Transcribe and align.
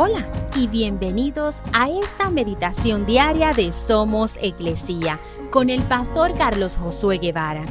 Hola 0.00 0.30
y 0.54 0.68
bienvenidos 0.68 1.60
a 1.72 1.90
esta 1.90 2.30
meditación 2.30 3.04
diaria 3.04 3.52
de 3.52 3.72
Somos 3.72 4.38
Iglesia 4.40 5.18
con 5.50 5.70
el 5.70 5.82
pastor 5.82 6.38
Carlos 6.38 6.76
Josué 6.76 7.18
Guevara. 7.18 7.64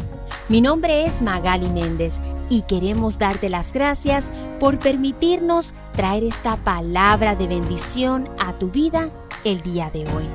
Mi 0.50 0.60
nombre 0.60 1.06
es 1.06 1.22
Magali 1.22 1.70
Méndez 1.70 2.20
y 2.50 2.64
queremos 2.64 3.18
darte 3.18 3.48
las 3.48 3.72
gracias 3.72 4.30
por 4.60 4.78
permitirnos 4.78 5.74
traer 5.96 6.26
esta 6.26 6.58
palabra 6.58 7.38
de 7.38 7.48
bendición 7.48 8.28
a 8.40 8.52
tu 8.52 8.72
vida 8.72 9.10
el 9.46 9.62
día 9.62 9.90
de 9.90 10.02
hoy. 10.02 10.26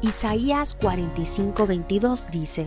Isaías 0.00 0.76
45:22 0.80 2.28
dice, 2.30 2.66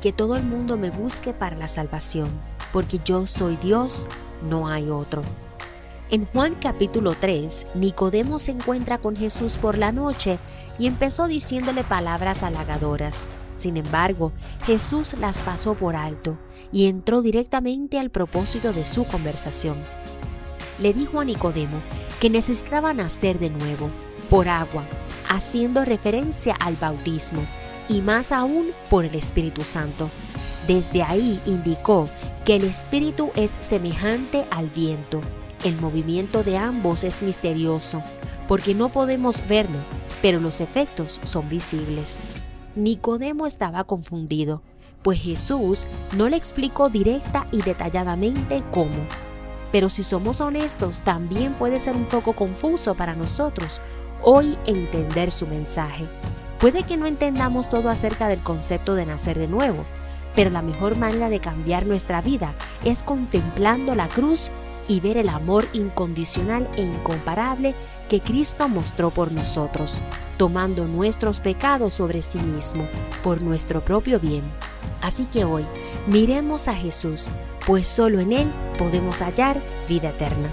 Que 0.00 0.14
todo 0.14 0.36
el 0.36 0.42
mundo 0.42 0.78
me 0.78 0.88
busque 0.88 1.34
para 1.34 1.56
la 1.56 1.68
salvación, 1.68 2.30
porque 2.72 2.98
yo 3.04 3.26
soy 3.26 3.56
Dios, 3.56 4.08
no 4.48 4.68
hay 4.68 4.88
otro. 4.88 5.22
En 6.08 6.24
Juan 6.24 6.54
capítulo 6.54 7.16
3, 7.18 7.66
Nicodemo 7.74 8.38
se 8.38 8.52
encuentra 8.52 8.98
con 8.98 9.16
Jesús 9.16 9.56
por 9.56 9.76
la 9.76 9.90
noche 9.90 10.38
y 10.78 10.86
empezó 10.86 11.26
diciéndole 11.26 11.82
palabras 11.82 12.44
halagadoras. 12.44 13.28
Sin 13.56 13.76
embargo, 13.76 14.30
Jesús 14.66 15.16
las 15.18 15.40
pasó 15.40 15.74
por 15.74 15.96
alto 15.96 16.38
y 16.70 16.86
entró 16.86 17.22
directamente 17.22 17.98
al 17.98 18.10
propósito 18.10 18.72
de 18.72 18.84
su 18.84 19.04
conversación. 19.04 19.78
Le 20.78 20.92
dijo 20.92 21.18
a 21.18 21.24
Nicodemo 21.24 21.78
que 22.20 22.30
necesitaba 22.30 22.94
nacer 22.94 23.40
de 23.40 23.50
nuevo, 23.50 23.90
por 24.30 24.48
agua, 24.48 24.84
haciendo 25.28 25.84
referencia 25.84 26.54
al 26.54 26.76
bautismo, 26.76 27.44
y 27.88 28.00
más 28.00 28.30
aún 28.30 28.68
por 28.90 29.04
el 29.04 29.14
Espíritu 29.16 29.64
Santo. 29.64 30.08
Desde 30.68 31.02
ahí 31.02 31.40
indicó 31.46 32.08
que 32.44 32.54
el 32.54 32.64
Espíritu 32.64 33.32
es 33.34 33.50
semejante 33.60 34.46
al 34.50 34.68
viento 34.68 35.20
el 35.66 35.80
movimiento 35.80 36.44
de 36.44 36.56
ambos 36.56 37.02
es 37.02 37.22
misterioso, 37.22 38.02
porque 38.46 38.74
no 38.74 38.90
podemos 38.90 39.46
verlo, 39.48 39.78
pero 40.22 40.38
los 40.38 40.60
efectos 40.60 41.20
son 41.24 41.48
visibles. 41.48 42.20
Nicodemo 42.76 43.46
estaba 43.46 43.82
confundido, 43.82 44.62
pues 45.02 45.20
Jesús 45.20 45.86
no 46.16 46.28
le 46.28 46.36
explicó 46.36 46.88
directa 46.88 47.46
y 47.50 47.62
detalladamente 47.62 48.62
cómo. 48.70 49.06
Pero 49.72 49.88
si 49.88 50.04
somos 50.04 50.40
honestos, 50.40 51.00
también 51.00 51.54
puede 51.54 51.80
ser 51.80 51.96
un 51.96 52.06
poco 52.06 52.34
confuso 52.34 52.94
para 52.94 53.16
nosotros 53.16 53.80
hoy 54.22 54.56
entender 54.66 55.32
su 55.32 55.48
mensaje. 55.48 56.06
Puede 56.60 56.84
que 56.84 56.96
no 56.96 57.06
entendamos 57.06 57.68
todo 57.68 57.90
acerca 57.90 58.28
del 58.28 58.40
concepto 58.40 58.94
de 58.94 59.06
nacer 59.06 59.36
de 59.36 59.48
nuevo, 59.48 59.84
pero 60.36 60.50
la 60.50 60.62
mejor 60.62 60.96
manera 60.96 61.28
de 61.28 61.40
cambiar 61.40 61.86
nuestra 61.86 62.20
vida 62.20 62.54
es 62.84 63.02
contemplando 63.02 63.94
la 63.94 64.06
cruz 64.06 64.52
y 64.88 65.00
ver 65.00 65.16
el 65.16 65.28
amor 65.28 65.66
incondicional 65.72 66.68
e 66.76 66.82
incomparable 66.82 67.74
que 68.08 68.20
Cristo 68.20 68.68
mostró 68.68 69.10
por 69.10 69.32
nosotros, 69.32 70.02
tomando 70.36 70.86
nuestros 70.86 71.40
pecados 71.40 71.94
sobre 71.94 72.22
sí 72.22 72.38
mismo, 72.38 72.88
por 73.22 73.42
nuestro 73.42 73.84
propio 73.84 74.20
bien. 74.20 74.44
Así 75.02 75.26
que 75.26 75.44
hoy, 75.44 75.66
miremos 76.06 76.68
a 76.68 76.74
Jesús, 76.74 77.28
pues 77.66 77.86
solo 77.86 78.20
en 78.20 78.32
Él 78.32 78.50
podemos 78.78 79.20
hallar 79.22 79.60
vida 79.88 80.10
eterna. 80.10 80.50